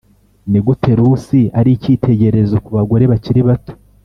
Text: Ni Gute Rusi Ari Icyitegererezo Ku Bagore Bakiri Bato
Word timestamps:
Ni 0.51 0.59
Gute 0.65 0.91
Rusi 0.99 1.41
Ari 1.59 1.69
Icyitegererezo 1.75 2.55
Ku 2.65 2.69
Bagore 2.77 3.03
Bakiri 3.11 3.41
Bato 3.47 3.73